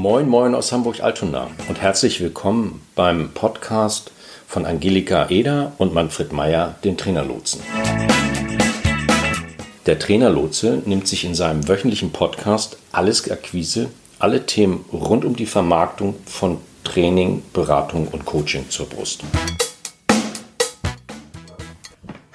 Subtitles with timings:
[0.00, 4.12] Moin, moin aus Hamburg-Altona und herzlich willkommen beim Podcast
[4.46, 7.60] von Angelika Eder und Manfred Meyer, den Trainerlotsen.
[9.86, 13.88] Der Trainerlotse nimmt sich in seinem wöchentlichen Podcast Alles Akquise,
[14.20, 19.24] alle Themen rund um die Vermarktung von Training, Beratung und Coaching zur Brust.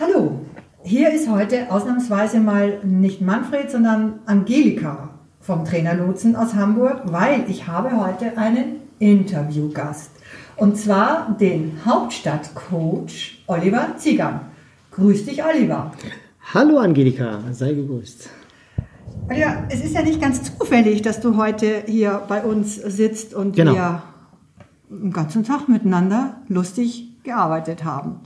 [0.02, 0.42] Hallo,
[0.84, 5.13] hier ist heute ausnahmsweise mal nicht Manfred, sondern Angelika
[5.44, 10.12] vom Trainerlotsen aus Hamburg, weil ich habe heute einen Interviewgast.
[10.56, 14.40] Und zwar den Hauptstadtcoach Oliver Ziegern.
[14.92, 15.92] Grüß dich, Oliver.
[16.54, 18.30] Hallo Angelika, sei gegrüßt.
[19.30, 23.56] Oliver, es ist ja nicht ganz zufällig, dass du heute hier bei uns sitzt und
[23.56, 23.74] genau.
[23.74, 24.04] wir
[24.90, 28.22] den ganzen Tag miteinander lustig gearbeitet haben.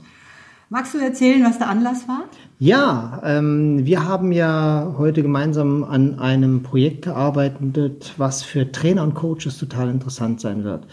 [0.70, 2.24] Magst du erzählen, was der Anlass war?
[2.58, 9.14] Ja, ähm, wir haben ja heute gemeinsam an einem Projekt gearbeitet, was für Trainer und
[9.14, 10.86] Coaches total interessant sein wird.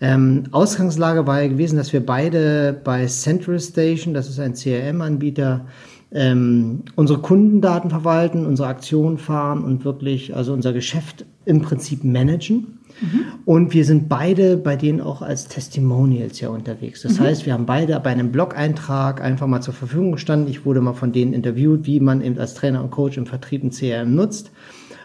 [0.00, 5.66] Ähm, Ausgangslage war ja gewesen, dass wir beide bei Central Station, das ist ein CRM-Anbieter,
[6.12, 12.78] ähm, unsere Kundendaten verwalten, unsere Aktionen fahren und wirklich also unser Geschäft im Prinzip managen.
[13.00, 13.24] Mhm.
[13.44, 17.02] Und wir sind beide bei denen auch als Testimonials ja unterwegs.
[17.02, 17.24] Das mhm.
[17.24, 20.48] heißt, wir haben beide bei einem Blog-Eintrag einfach mal zur Verfügung gestanden.
[20.48, 23.64] Ich wurde mal von denen interviewt, wie man eben als Trainer und Coach im Vertrieb
[23.64, 24.50] ein CRM nutzt.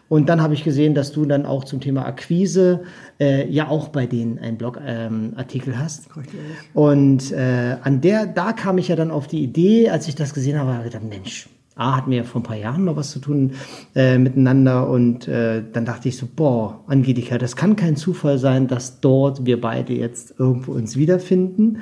[0.08, 2.84] Und dann habe ich gesehen, dass du dann auch zum Thema Akquise
[3.20, 6.16] äh, ja auch bei denen einen Blogartikel ähm, hast.
[6.16, 6.40] Richtig.
[6.76, 10.34] Und äh, an der, da kam ich ja dann auf die Idee, als ich das
[10.34, 12.96] gesehen habe, habe ich gedacht, Mensch, A, hatten wir ja vor ein paar Jahren mal
[12.96, 13.52] was zu tun
[13.96, 18.68] äh, miteinander und äh, dann dachte ich so, boah, Angelika, das kann kein Zufall sein,
[18.68, 21.80] dass dort wir beide jetzt irgendwo uns wiederfinden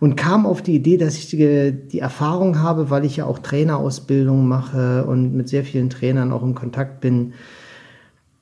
[0.00, 3.38] und kam auf die Idee, dass ich die, die Erfahrung habe, weil ich ja auch
[3.38, 7.34] Trainerausbildung mache und mit sehr vielen Trainern auch in Kontakt bin,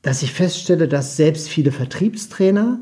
[0.03, 2.79] dass ich feststelle, dass selbst viele Vertriebstrainer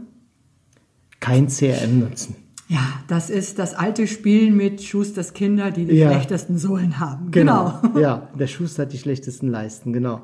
[1.20, 2.36] kein CRM nutzen.
[2.70, 6.08] Ja, das ist das alte Spiel mit Schusters Kinder, die die ja.
[6.08, 7.32] schlechtesten Sohlen haben.
[7.32, 7.80] Genau.
[7.82, 7.98] genau.
[7.98, 10.20] ja, der Schuster hat die schlechtesten Leisten, genau.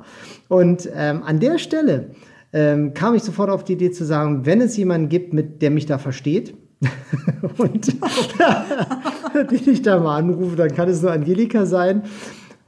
[0.47, 2.13] Und ähm, an der Stelle
[2.53, 5.73] ähm, kam ich sofort auf die Idee zu sagen, wenn es jemanden gibt, mit der
[5.73, 6.55] mich da versteht,
[7.59, 7.89] und
[9.51, 12.03] den ich da mal anrufe, dann kann es nur Angelika sein.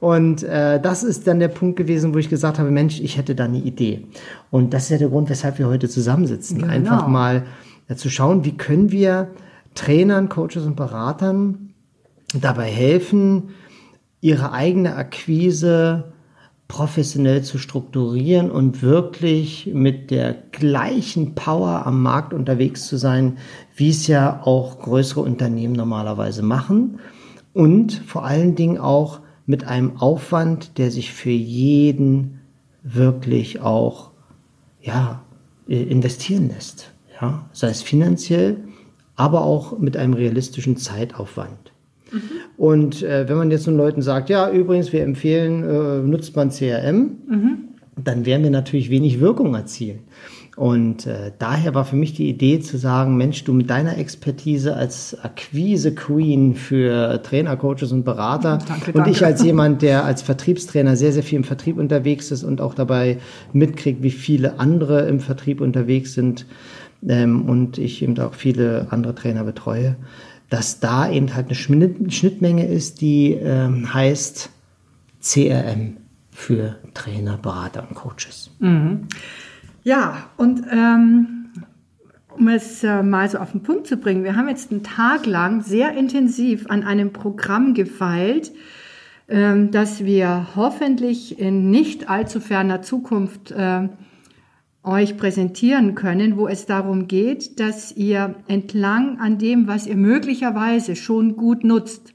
[0.01, 3.33] Und äh, das ist dann der Punkt gewesen, wo ich gesagt habe, Mensch, ich hätte
[3.33, 4.07] da eine Idee.
[4.51, 6.59] Und das ist ja der Grund, weshalb wir heute zusammensitzen.
[6.59, 6.69] Genau.
[6.69, 7.43] Einfach mal
[7.87, 9.29] ja, zu schauen, wie können wir
[9.79, 11.73] Trainern, Coaches und Beratern
[12.33, 13.51] dabei helfen,
[14.19, 16.11] ihre eigene Akquise
[16.67, 23.37] professionell zu strukturieren und wirklich mit der gleichen Power am Markt unterwegs zu sein,
[23.73, 26.99] wie es ja auch größere Unternehmen normalerweise machen
[27.53, 32.41] und vor allen Dingen auch mit einem Aufwand, der sich für jeden
[32.83, 34.11] wirklich auch
[34.81, 35.23] ja,
[35.67, 36.91] investieren lässt.
[37.21, 38.57] Ja, sei es finanziell,
[39.19, 41.73] aber auch mit einem realistischen Zeitaufwand.
[42.11, 42.19] Mhm.
[42.55, 46.51] Und äh, wenn man jetzt den Leuten sagt, ja, übrigens, wir empfehlen, äh, nutzt man
[46.51, 47.57] CRM, mhm.
[48.01, 49.99] dann werden wir natürlich wenig Wirkung erzielen.
[50.55, 54.75] Und äh, daher war für mich die Idee zu sagen, Mensch, du mit deiner Expertise
[54.75, 60.95] als Akquise-Queen für Trainer, Coaches und Berater danke, und ich als jemand, der als Vertriebstrainer
[60.95, 63.19] sehr, sehr viel im Vertrieb unterwegs ist und auch dabei
[63.51, 66.45] mitkriegt, wie viele andere im Vertrieb unterwegs sind,
[67.07, 69.95] ähm, und ich eben auch viele andere Trainer betreue,
[70.49, 74.49] dass da eben halt eine Schnittmenge ist, die ähm, heißt
[75.21, 75.97] CRM
[76.31, 78.49] für Trainer, Berater und Coaches.
[78.59, 79.07] Mhm.
[79.83, 81.39] Ja, und ähm,
[82.29, 85.25] um es äh, mal so auf den Punkt zu bringen, wir haben jetzt einen Tag
[85.25, 88.51] lang sehr intensiv an einem Programm gefeilt,
[89.27, 93.89] ähm, das wir hoffentlich in nicht allzu ferner Zukunft äh,
[94.83, 100.95] euch präsentieren können, wo es darum geht, dass ihr entlang an dem, was ihr möglicherweise
[100.95, 102.13] schon gut nutzt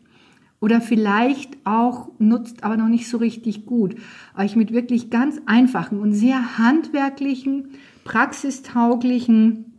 [0.61, 3.97] oder vielleicht auch nutzt, aber noch nicht so richtig gut,
[4.37, 7.69] euch mit wirklich ganz einfachen und sehr handwerklichen,
[8.05, 9.75] praxistauglichen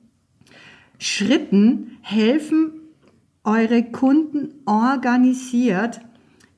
[0.99, 2.71] Schritten helfen,
[3.43, 6.01] eure Kunden organisiert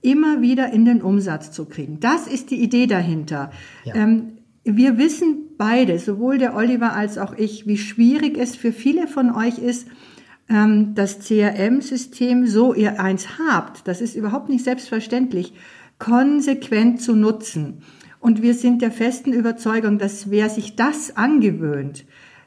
[0.01, 1.99] immer wieder in den Umsatz zu kriegen.
[1.99, 3.51] Das ist die Idee dahinter.
[3.83, 3.95] Ja.
[3.95, 4.36] Ähm,
[4.75, 9.33] wir wissen beide, sowohl der Oliver als auch ich, wie schwierig es für viele von
[9.33, 9.87] euch ist,
[10.49, 15.53] ähm, das CRM-System, so ihr eins habt, das ist überhaupt nicht selbstverständlich,
[15.99, 17.81] konsequent zu nutzen.
[18.19, 22.05] Und wir sind der festen Überzeugung, dass wer sich das angewöhnt,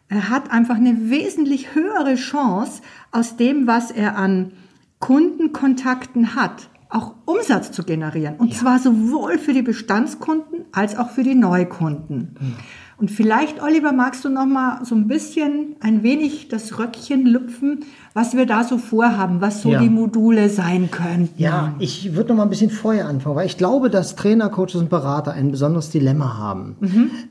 [0.08, 2.82] er hat einfach eine wesentlich höhere Chance
[3.12, 4.52] aus dem, was er an
[4.98, 8.36] Kundenkontakten hat, auch Umsatz zu generieren.
[8.36, 8.58] Und ja.
[8.58, 12.36] zwar sowohl für die Bestandskunden als auch für die Neukunden.
[12.38, 12.54] Mhm.
[12.98, 17.80] Und vielleicht, Oliver, magst du noch mal so ein bisschen, ein wenig das Röckchen lüpfen,
[18.12, 19.80] was wir da so vorhaben, was so Ja.
[19.80, 21.32] die Module sein könnten.
[21.40, 24.74] Ja, ich würde noch mal ein bisschen vorher anfangen, weil ich glaube, dass Trainer, Coaches
[24.74, 26.76] und Berater ein besonderes Dilemma haben.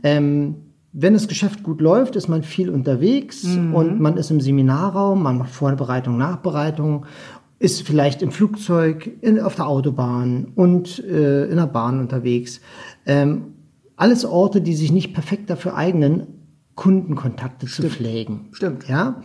[0.01, 0.55] Ähm,
[0.91, 5.37] wenn das Geschäft gut läuft, ist man viel unterwegs und man ist im Seminarraum, man
[5.37, 7.05] macht Vorbereitung, Nachbereitung,
[7.59, 12.61] ist vielleicht im Flugzeug, in, auf der Autobahn und äh, in der Bahn unterwegs.
[13.05, 13.53] Ähm,
[13.97, 16.27] alles Orte, die sich nicht perfekt dafür eignen,
[16.75, 18.47] Kundenkontakte zu pflegen.
[18.53, 18.87] Stimmt.
[18.87, 19.21] Ja.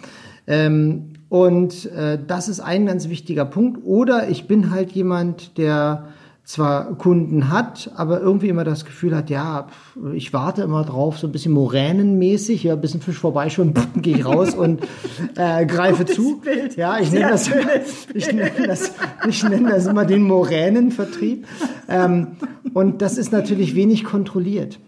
[0.48, 3.80] Ähm, und äh, das ist ein ganz wichtiger Punkt.
[3.84, 6.08] Oder ich bin halt jemand, der
[6.44, 9.68] zwar Kunden hat, aber irgendwie immer das Gefühl hat, ja,
[10.12, 14.26] ich warte immer drauf, so ein bisschen moränenmäßig, ja, ein bisschen Fisch vorbeischwimmen, gehe ich
[14.26, 14.82] raus und
[15.36, 16.40] äh, greife zu.
[16.40, 16.76] Bild.
[16.76, 17.48] Ja, ich nenne das,
[18.14, 18.92] ich nenne das,
[19.26, 21.46] ich nenne das immer den Moränenvertrieb.
[21.88, 22.36] Ähm,
[22.74, 24.78] und das ist natürlich wenig kontrolliert.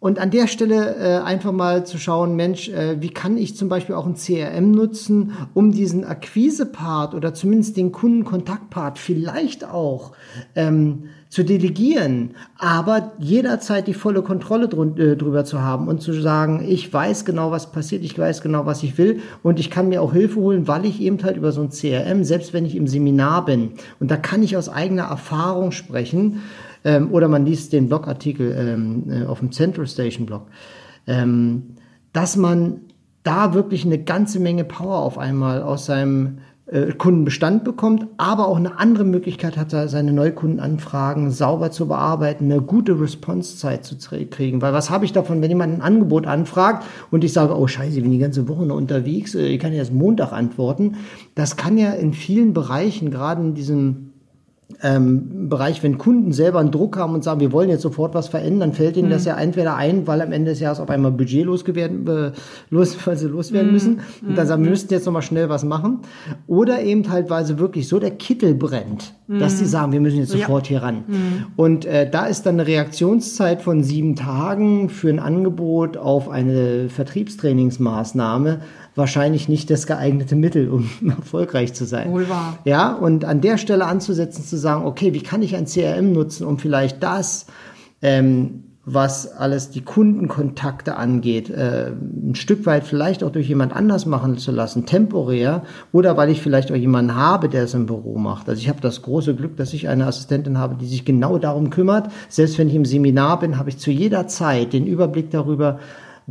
[0.00, 3.68] Und an der Stelle äh, einfach mal zu schauen, Mensch, äh, wie kann ich zum
[3.68, 10.12] Beispiel auch ein CRM nutzen, um diesen Akquise-Part oder zumindest den Kundenkontakt-Part vielleicht auch
[10.56, 16.64] ähm, zu delegieren, aber jederzeit die volle Kontrolle äh, drüber zu haben und zu sagen,
[16.66, 20.00] ich weiß genau, was passiert, ich weiß genau, was ich will und ich kann mir
[20.00, 22.88] auch Hilfe holen, weil ich eben halt über so ein CRM, selbst wenn ich im
[22.88, 26.40] Seminar bin, und da kann ich aus eigener Erfahrung sprechen,
[26.84, 30.46] ähm, oder man liest den Blogartikel ähm, äh, auf dem Central Station Blog,
[31.06, 31.76] ähm,
[32.12, 32.80] dass man
[33.22, 36.38] da wirklich eine ganze Menge Power auf einmal aus seinem
[36.70, 42.62] äh, Kundenbestand bekommt, aber auch eine andere Möglichkeit hat, seine Neukundenanfragen sauber zu bearbeiten, eine
[42.62, 43.96] gute Response-Zeit zu
[44.30, 44.62] kriegen.
[44.62, 47.96] Weil was habe ich davon, wenn jemand ein Angebot anfragt und ich sage, oh scheiße,
[47.96, 50.96] ich bin die ganze Woche noch unterwegs, äh, ich kann ja erst Montag antworten.
[51.34, 54.09] Das kann ja in vielen Bereichen, gerade in diesem
[54.82, 58.28] ähm, Bereich, wenn Kunden selber einen Druck haben und sagen, wir wollen jetzt sofort was
[58.28, 61.44] verändern, fällt ihnen das ja entweder ein, weil am Ende des Jahres auf einmal Budget
[61.44, 62.32] losgewerden, äh,
[62.70, 64.00] los, weil sie loswerden müssen.
[64.26, 66.00] Und dann sagen, wir müssten jetzt nochmal schnell was machen.
[66.46, 70.18] Oder eben halt, weil sie wirklich so der Kittel brennt, dass sie sagen, wir müssen
[70.18, 71.04] jetzt sofort hier ran.
[71.56, 76.88] Und äh, da ist dann eine Reaktionszeit von sieben Tagen für ein Angebot auf eine
[76.88, 78.60] Vertriebstrainingsmaßnahme
[79.00, 82.12] wahrscheinlich nicht das geeignete Mittel, um erfolgreich zu sein.
[82.12, 82.58] Wohl wahr.
[82.64, 86.46] Ja, und an der Stelle anzusetzen, zu sagen, okay, wie kann ich ein CRM nutzen,
[86.46, 87.46] um vielleicht das,
[88.02, 94.06] ähm, was alles die Kundenkontakte angeht, äh, ein Stück weit vielleicht auch durch jemand anders
[94.06, 95.62] machen zu lassen, temporär,
[95.92, 98.48] oder weil ich vielleicht auch jemanden habe, der es im Büro macht.
[98.48, 101.70] Also ich habe das große Glück, dass ich eine Assistentin habe, die sich genau darum
[101.70, 102.10] kümmert.
[102.28, 105.78] Selbst wenn ich im Seminar bin, habe ich zu jeder Zeit den Überblick darüber,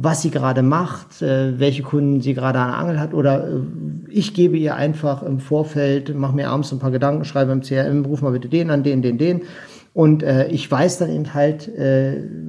[0.01, 3.59] was sie gerade macht, äh, welche Kunden sie gerade an der Angel hat oder äh,
[4.09, 8.05] ich gebe ihr einfach im Vorfeld, mache mir abends ein paar Gedanken, schreibe im CRM,
[8.05, 9.41] ruf mal bitte den an, den, den, den
[9.93, 11.69] und äh, ich weiß dann eben halt,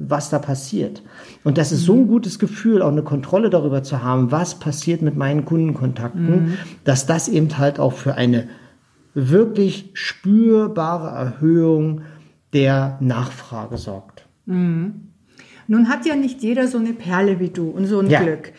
[0.07, 1.01] was da passiert.
[1.43, 5.01] Und das ist so ein gutes Gefühl, auch eine Kontrolle darüber zu haben, was passiert
[5.01, 8.47] mit meinen Kundenkontakten, dass das eben halt auch für eine
[9.13, 12.01] wirklich spürbare Erhöhung
[12.53, 14.27] der Nachfrage sorgt.
[15.67, 18.21] Nun hat ja nicht jeder so eine Perle wie du und so ein Ja.
[18.21, 18.51] Glück.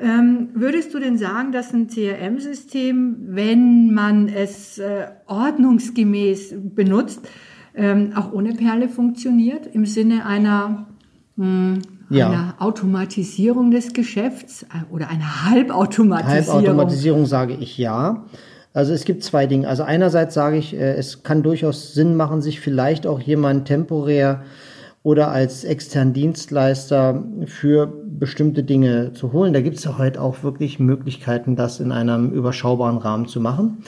[0.00, 7.20] Ähm, würdest du denn sagen, dass ein CRM-System, wenn man es äh, ordnungsgemäß benutzt,
[7.74, 10.86] ähm, auch ohne Perle funktioniert, im Sinne einer,
[11.36, 11.78] mh,
[12.10, 12.28] Ja.
[12.30, 16.46] einer Automatisierung des Geschäfts äh, oder einer Halbautomatisierung?
[16.58, 18.24] Halbautomatisierung sage ich ja.
[18.74, 19.66] Also es gibt zwei Dinge.
[19.66, 24.42] Also einerseits sage ich, äh, es kann durchaus Sinn machen, sich vielleicht auch jemand temporär
[25.08, 29.54] oder als externen Dienstleister für bestimmte Dinge zu holen.
[29.54, 33.78] Da gibt es ja heute auch wirklich Möglichkeiten, das in einem überschaubaren Rahmen zu machen.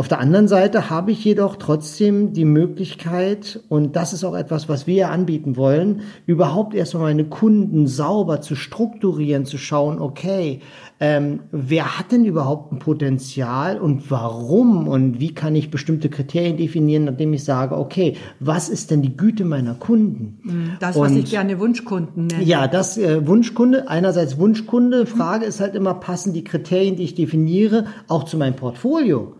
[0.00, 4.66] Auf der anderen Seite habe ich jedoch trotzdem die Möglichkeit, und das ist auch etwas,
[4.66, 10.60] was wir anbieten wollen, überhaupt erstmal meine Kunden sauber zu strukturieren, zu schauen, okay,
[11.02, 16.56] ähm, wer hat denn überhaupt ein Potenzial und warum und wie kann ich bestimmte Kriterien
[16.56, 20.76] definieren, indem ich sage, okay, was ist denn die Güte meiner Kunden?
[20.80, 22.42] Das, was Und- ich gerne Wunschkunden nenne.
[22.42, 27.14] ja, das äh, Wunschkunde, einerseits Wunschkunde, Frage ist halt immer, passen die Kriterien, die ich
[27.14, 29.34] definiere, auch zu meinem Portfolio?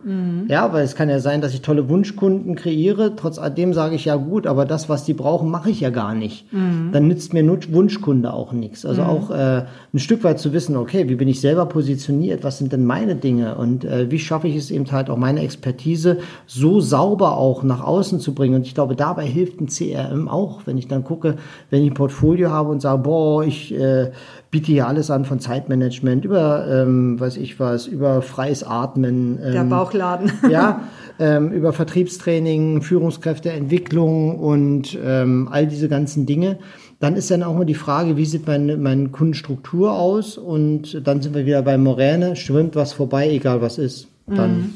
[0.51, 4.17] Ja, weil es kann ja sein, dass ich tolle Wunschkunden kreiere, trotzdem sage ich ja
[4.17, 6.45] gut, aber das, was die brauchen, mache ich ja gar nicht.
[6.91, 8.85] Dann nützt mir Wunschkunde auch nichts.
[8.85, 12.57] Also auch äh, ein Stück weit zu wissen, okay, wie bin ich selber positioniert, was
[12.57, 16.17] sind denn meine Dinge und äh, wie schaffe ich es eben halt auch meine Expertise
[16.47, 18.55] so sauber auch nach außen zu bringen.
[18.55, 21.37] Und ich glaube, dabei hilft ein CRM auch, wenn ich dann gucke,
[21.69, 24.11] wenn ich ein Portfolio habe und sage, boah, ich äh,
[24.51, 29.39] biete hier alles an von Zeitmanagement über, ähm, weiß ich was, über freies Atmen.
[29.41, 30.29] Ähm, Der Bauchladen.
[30.49, 30.81] ja,
[31.19, 36.59] ähm, über Vertriebstraining, Führungskräfteentwicklung und ähm, all diese ganzen Dinge.
[36.99, 40.37] Dann ist dann auch mal die Frage, wie sieht meine, meine Kundenstruktur aus?
[40.37, 44.07] Und dann sind wir wieder bei Moräne, schwimmt was vorbei, egal was ist.
[44.27, 44.73] Dann mhm.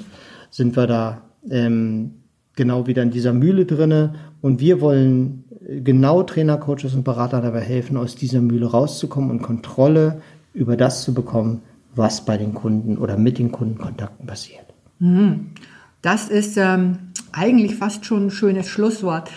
[0.49, 2.15] sind wir da ähm,
[2.55, 4.15] genau wieder in dieser Mühle drinne.
[4.41, 5.45] Und wir wollen
[5.83, 10.21] genau Trainer, Coaches und Berater dabei helfen, aus dieser Mühle rauszukommen und Kontrolle
[10.53, 11.61] über das zu bekommen,
[11.95, 14.65] was bei den Kunden oder mit den Kundenkontakten passiert.
[15.05, 15.47] Mhm.
[16.01, 16.97] Das ist ähm,
[17.31, 19.29] eigentlich fast schon ein schönes Schlusswort.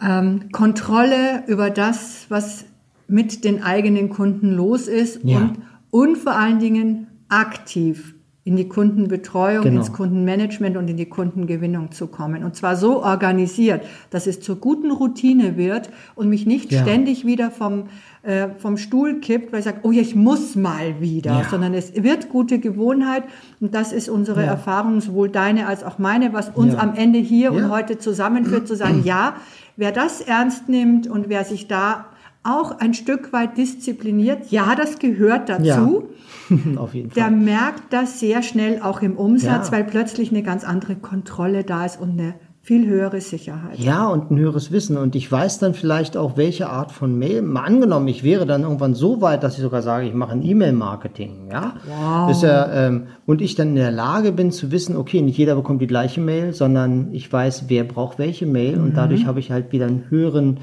[0.00, 2.64] Ähm, Kontrolle über das, was
[3.06, 5.38] mit den eigenen Kunden los ist ja.
[5.38, 5.58] und,
[5.90, 8.13] und vor allen Dingen aktiv
[8.46, 9.80] in die Kundenbetreuung, genau.
[9.80, 12.44] ins Kundenmanagement und in die Kundengewinnung zu kommen.
[12.44, 16.82] Und zwar so organisiert, dass es zur guten Routine wird und mich nicht ja.
[16.82, 17.84] ständig wieder vom,
[18.22, 21.48] äh, vom Stuhl kippt, weil ich sage, oh ja, ich muss mal wieder, ja.
[21.48, 23.24] sondern es wird gute Gewohnheit.
[23.60, 24.48] Und das ist unsere ja.
[24.48, 28.76] Erfahrung, sowohl deine als auch meine, was uns am Ende hier und heute zusammenführt, zu
[28.76, 29.36] sagen, ja,
[29.78, 32.06] wer das ernst nimmt und wer sich da
[32.44, 36.10] auch ein Stück weit diszipliniert, ja, das gehört dazu.
[36.76, 37.22] Auf jeden Fall.
[37.22, 39.72] Der merkt das sehr schnell auch im Umsatz, ja.
[39.72, 42.34] weil plötzlich eine ganz andere Kontrolle da ist und eine
[42.64, 43.78] viel höhere Sicherheit.
[43.78, 44.96] Ja, und ein höheres Wissen.
[44.96, 47.42] Und ich weiß dann vielleicht auch, welche Art von Mail.
[47.42, 50.42] Mal angenommen, ich wäre dann irgendwann so weit, dass ich sogar sage, ich mache ein
[50.42, 51.50] E-Mail-Marketing.
[51.52, 51.74] Ja?
[51.86, 52.30] Wow.
[52.30, 55.56] Ist ja, ähm, und ich dann in der Lage bin zu wissen, okay, nicht jeder
[55.56, 58.76] bekommt die gleiche Mail, sondern ich weiß, wer braucht welche Mail.
[58.76, 58.84] Mhm.
[58.84, 60.60] Und dadurch habe ich halt wieder einen höheren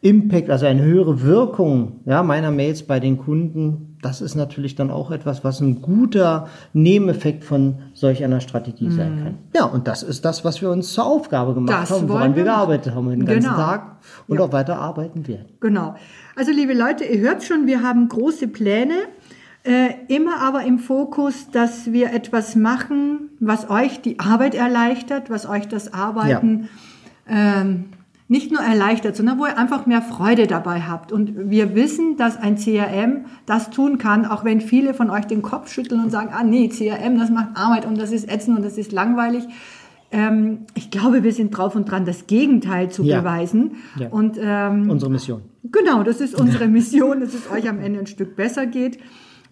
[0.00, 4.92] Impact, also eine höhere Wirkung ja, meiner Mails bei den Kunden, das ist natürlich dann
[4.92, 8.92] auch etwas, was ein guter Nebeneffekt von solch einer Strategie mhm.
[8.92, 9.38] sein kann.
[9.54, 12.44] Ja, und das ist das, was wir uns zur Aufgabe gemacht das haben, woran wir
[12.44, 13.56] gearbeitet haben den ganzen genau.
[13.56, 13.96] Tag
[14.28, 14.44] und ja.
[14.44, 15.46] auch weiter arbeiten werden.
[15.58, 15.96] Genau.
[16.36, 18.94] Also liebe Leute, ihr hört schon, wir haben große Pläne.
[19.64, 25.46] Äh, immer aber im Fokus, dass wir etwas machen, was euch die Arbeit erleichtert, was
[25.46, 26.68] euch das Arbeiten
[27.28, 27.62] ja.
[27.62, 27.86] ähm,
[28.28, 31.12] nicht nur erleichtert, sondern wo ihr einfach mehr Freude dabei habt.
[31.12, 35.40] Und wir wissen, dass ein CRM das tun kann, auch wenn viele von euch den
[35.40, 38.64] Kopf schütteln und sagen, ah nee, CRM, das macht Arbeit und das ist ätzend und
[38.64, 39.44] das ist langweilig.
[40.10, 43.20] Ähm, ich glaube, wir sind drauf und dran, das Gegenteil zu ja.
[43.20, 43.76] beweisen.
[43.98, 44.08] Ja.
[44.08, 45.42] Und ähm, unsere Mission.
[45.64, 48.98] Genau, das ist unsere Mission, dass es euch am Ende ein Stück besser geht.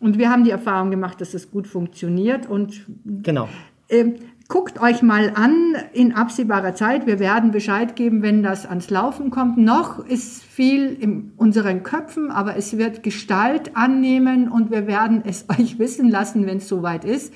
[0.01, 2.47] Und wir haben die Erfahrung gemacht, dass es gut funktioniert.
[2.47, 3.49] Und genau.
[3.89, 4.17] Ähm,
[4.49, 7.05] Guckt euch mal an in absehbarer Zeit.
[7.05, 9.59] Wir werden Bescheid geben, wenn das ans Laufen kommt.
[9.59, 15.47] Noch ist viel in unseren Köpfen, aber es wird Gestalt annehmen und wir werden es
[15.59, 17.35] euch wissen lassen, wenn es soweit ist.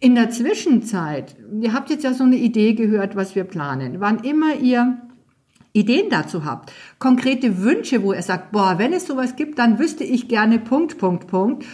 [0.00, 4.00] In der Zwischenzeit, ihr habt jetzt ja so eine Idee gehört, was wir planen.
[4.00, 5.02] Wann immer ihr
[5.74, 10.04] Ideen dazu habt, konkrete Wünsche, wo ihr sagt, boah, wenn es sowas gibt, dann wüsste
[10.04, 11.66] ich gerne Punkt, Punkt, Punkt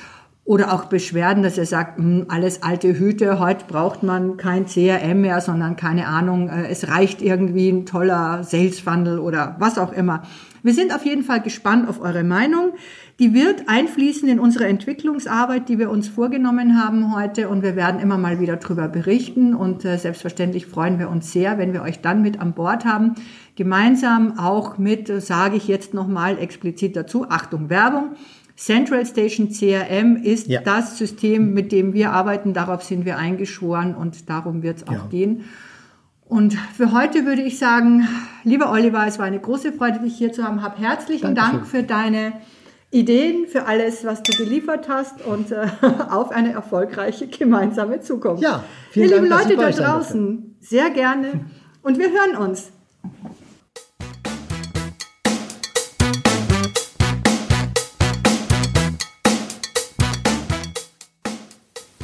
[0.45, 5.23] oder auch Beschwerden, dass er sagt, hm, alles alte Hüte, heute braucht man kein CRM
[5.23, 9.93] mehr, sondern keine Ahnung, äh, es reicht irgendwie ein toller Sales Funnel oder was auch
[9.93, 10.23] immer.
[10.63, 12.73] Wir sind auf jeden Fall gespannt auf eure Meinung.
[13.19, 18.01] Die wird einfließen in unsere Entwicklungsarbeit, die wir uns vorgenommen haben heute und wir werden
[18.01, 22.01] immer mal wieder drüber berichten und äh, selbstverständlich freuen wir uns sehr, wenn wir euch
[22.01, 23.15] dann mit an Bord haben.
[23.57, 28.17] Gemeinsam auch mit, äh, sage ich jetzt nochmal explizit dazu, Achtung Werbung,
[28.57, 30.61] Central Station CRM ist ja.
[30.61, 32.55] das System, mit dem wir arbeiten.
[32.55, 35.07] Darauf sind wir eingeschworen und darum wird es auch ja.
[35.11, 35.45] gehen.
[36.27, 38.09] Und für heute würde ich sagen,
[38.45, 40.63] lieber Oliver, es war eine große Freude, dich hier zu haben.
[40.63, 41.59] Hab herzlichen Dankeschön.
[41.61, 42.33] Dank für deine
[42.91, 45.67] Ideen, für alles, was du geliefert hast und äh,
[46.11, 48.43] auf eine erfolgreiche gemeinsame Zukunft.
[48.43, 51.45] Ja, vielen Ihr lieben Dank, Leute da draußen, sehr gerne
[51.83, 52.71] und wir hören uns.